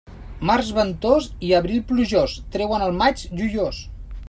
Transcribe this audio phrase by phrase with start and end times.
[0.49, 3.87] Març ventós i abril plujós, treuen el maig joiós.